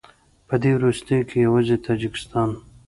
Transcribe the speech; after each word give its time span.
په 0.47 0.55
دې 0.61 0.71
وروستیو 0.77 1.27
کې 1.29 1.37
یوازې 1.45 1.75
تاجکستان 1.87 2.49